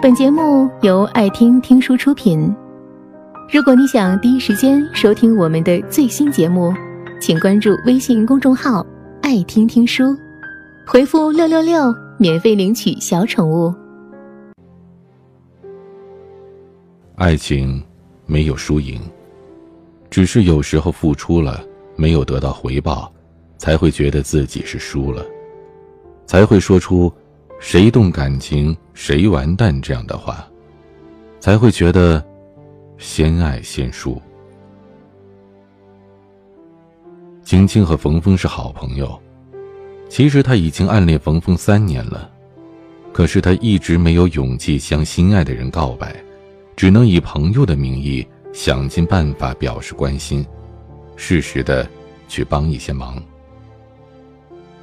[0.00, 2.54] 本节目由爱听听书出品。
[3.52, 6.72] 如果你想第一时间收听我们的最新节目，
[7.20, 8.86] 请关注微信公众号
[9.22, 10.16] “爱听听书”，
[10.86, 13.74] 回复“六六六”免费领取小宠物。
[17.16, 17.82] 爱情
[18.24, 19.00] 没有输赢，
[20.10, 21.60] 只是有时候付出了
[21.96, 23.12] 没有得到回报，
[23.56, 25.26] 才会觉得自己是输了，
[26.24, 27.12] 才会说出。
[27.58, 30.48] 谁动感情谁完蛋这样的话，
[31.40, 32.24] 才会觉得
[32.98, 34.20] 先爱先输。
[37.42, 39.20] 青青和冯峰是好朋友，
[40.08, 42.30] 其实他已经暗恋冯峰三年了，
[43.12, 46.14] 可是他一直没有勇气向心爱的人告白，
[46.76, 50.46] 只能以朋友的名义想尽办法表示关心，
[51.16, 51.88] 适时的
[52.28, 53.20] 去帮一些忙。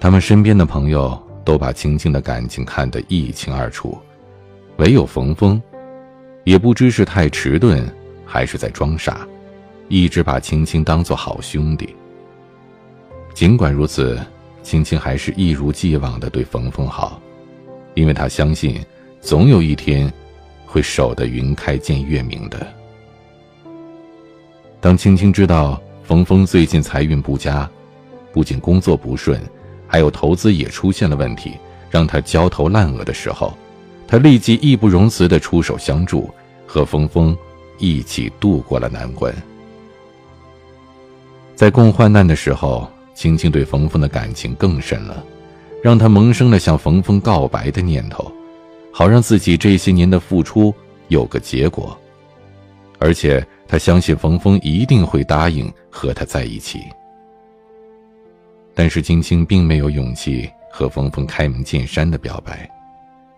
[0.00, 1.22] 他们身边的朋友。
[1.44, 3.98] 都把青青的感情看得一清二楚，
[4.76, 5.60] 唯有冯峰，
[6.44, 7.84] 也不知是太迟钝，
[8.24, 9.26] 还是在装傻，
[9.88, 11.94] 一直把青青当做好兄弟。
[13.34, 14.20] 尽管如此，
[14.62, 17.20] 青青还是一如既往的对冯峰好，
[17.94, 18.84] 因为他相信，
[19.20, 20.12] 总有一天，
[20.66, 22.66] 会守得云开见月明的。
[24.80, 27.68] 当青青知道冯峰最近财运不佳，
[28.32, 29.40] 不仅工作不顺。
[29.92, 31.52] 还有投资也出现了问题，
[31.90, 33.52] 让他焦头烂额的时候，
[34.08, 36.30] 他立即义不容辞的出手相助，
[36.66, 37.36] 和峰峰
[37.76, 39.30] 一起度过了难关。
[41.54, 45.22] 在共患难的时候，青青对冯峰的感情更深了，
[45.82, 48.32] 让他萌生了向冯峰告白的念头，
[48.90, 50.74] 好让自己这些年的付出
[51.08, 51.94] 有个结果。
[52.98, 56.80] 而且他相信冯峰一定会答应和他在一起。
[58.74, 62.68] 但是青青并没有勇气和峰峰开门见山的表白，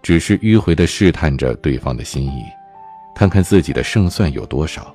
[0.00, 2.44] 只是迂回的试探着对方的心意，
[3.14, 4.94] 看看自己的胜算有多少。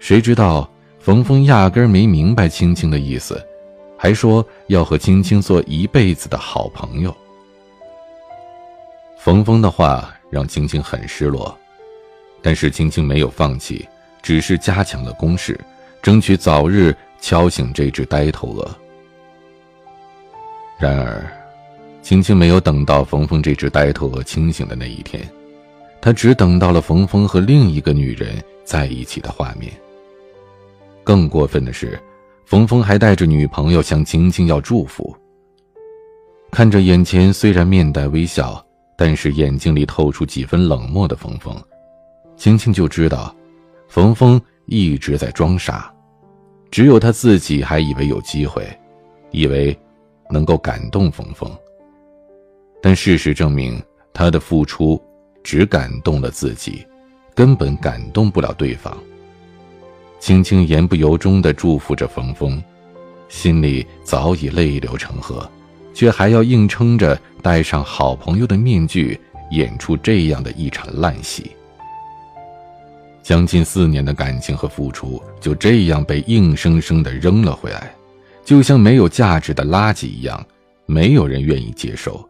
[0.00, 0.68] 谁知道
[0.98, 3.40] 冯峰压根没明白青青的意思，
[3.96, 7.16] 还说要和青青做一辈子的好朋友。
[9.16, 11.56] 冯峰的话让青青很失落，
[12.42, 13.88] 但是青青没有放弃，
[14.20, 15.56] 只是加强了攻势，
[16.02, 16.92] 争取早日。
[17.22, 18.70] 敲醒这只呆头鹅。
[20.76, 21.24] 然而，
[22.02, 25.26] 青青没有等到冯峰这只呆头鹅清醒的那一天，
[26.00, 29.72] 他只等到了冯峰和另一个女人在一起的画面。
[31.04, 31.98] 更过分的是，
[32.44, 35.16] 冯峰还带着女朋友向青青要祝福。
[36.50, 38.62] 看着眼前虽然面带微笑，
[38.96, 41.56] 但是眼睛里透出几分冷漠的冯峰，
[42.36, 43.34] 青青就知道，
[43.88, 45.88] 冯峰一直在装傻。
[46.72, 48.66] 只有他自己还以为有机会，
[49.30, 49.78] 以为
[50.30, 51.48] 能够感动峰峰。
[52.80, 53.80] 但事实证明，
[54.14, 54.98] 他的付出
[55.44, 56.84] 只感动了自己，
[57.34, 58.96] 根本感动不了对方。
[60.18, 62.60] 青青言不由衷地祝福着峰峰，
[63.28, 65.46] 心里早已泪流成河，
[65.92, 71.52] 却还要硬撑着戴上好朋友的面具，演出这样的一场烂戏。
[73.22, 77.94] 将近四年的感情和付出就这样被硬生生的扔了回来，
[78.44, 80.44] 就像没有价值的垃圾一样，
[80.86, 82.28] 没有人愿意接受。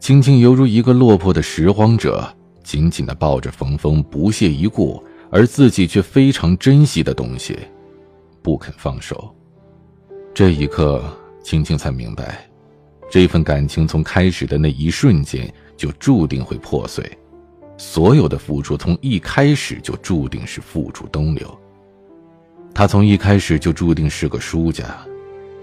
[0.00, 2.26] 青青犹如一个落魄的拾荒者，
[2.62, 7.58] 紧紧的抱着冯峰，不屑一顾，而自己却非常珍惜的东西，
[8.40, 9.34] 不肯放手。
[10.32, 11.04] 这一刻，
[11.42, 12.48] 青青才明白，
[13.10, 17.04] 这份感情从开始的那一瞬间就注定会破碎。
[17.78, 21.58] 所有的付出从一开始就注定是付诸东流。
[22.74, 24.84] 他从一开始就注定是个输家，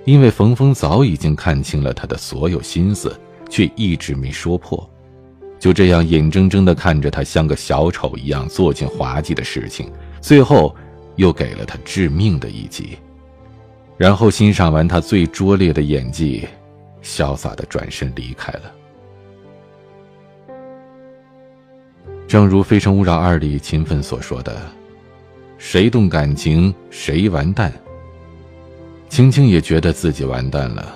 [0.06, 3.16] 因为冯峰早已经看清了他的所有心思，
[3.50, 4.90] 却一直没说破。
[5.60, 10.76] 就这样眼睁睁地看着他像个小丑一样做尽滑稽的事情，最后
[11.16, 12.98] 又给了他致命的一击，
[13.98, 16.48] 然后欣赏完他最拙劣的演技，
[17.02, 18.72] 潇洒地转身离开了。
[22.28, 24.60] 正如《非诚勿扰二》里秦奋所说的
[25.60, 27.72] ：“谁动感情谁完蛋。”
[29.10, 30.94] 青青也觉得自己完蛋了，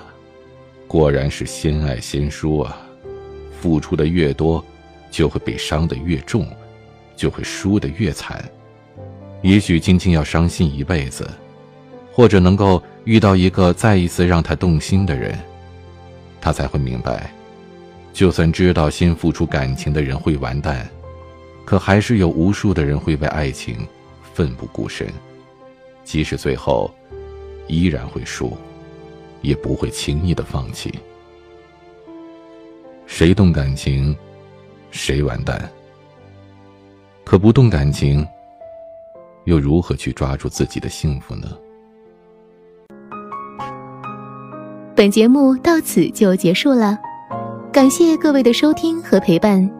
[0.88, 2.76] 果然是先爱先输啊！
[3.60, 4.62] 付出的越多，
[5.10, 6.46] 就会被伤的越重，
[7.14, 8.44] 就会输的越惨。
[9.40, 11.26] 也许青青要伤心一辈子，
[12.12, 15.38] 或者能够遇到一个再一次让她动心的人，
[16.40, 17.32] 她才会明白，
[18.12, 20.86] 就算知道先付出感情的人会完蛋。
[21.64, 23.86] 可还是有无数的人会为爱情
[24.34, 25.06] 奋不顾身，
[26.04, 26.90] 即使最后
[27.68, 28.56] 依然会输，
[29.40, 30.92] 也不会轻易的放弃。
[33.06, 34.16] 谁动感情，
[34.90, 35.70] 谁完蛋？
[37.24, 38.26] 可不动感情，
[39.44, 41.48] 又如何去抓住自己的幸福呢？
[44.96, 46.98] 本节目到此就结束了，
[47.72, 49.79] 感谢各位的收听和陪伴。